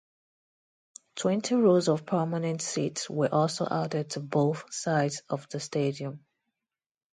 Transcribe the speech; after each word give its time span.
Twenty 1.13 1.53
rows 1.53 1.87
of 1.87 2.07
permanent 2.07 2.63
seats 2.63 3.07
were 3.07 3.31
also 3.31 3.67
added 3.69 4.09
to 4.09 4.19
both 4.19 4.65
sides 4.73 5.21
of 5.29 5.47
the 5.49 5.59
stadium. 5.59 6.25